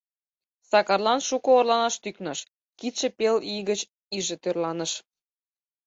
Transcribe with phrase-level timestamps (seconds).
[0.69, 2.39] Сакарлан шуко орланаш тӱкныш,
[2.79, 3.79] кидше пел ий гыч
[4.17, 4.91] иже тӧрланыш.